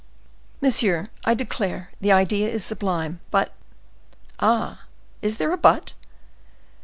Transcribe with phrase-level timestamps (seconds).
[0.61, 3.19] "Monsieur, I declare the idea is sublime.
[3.29, 3.53] But—"
[4.39, 4.85] "Ah!
[5.21, 5.93] is there a but?"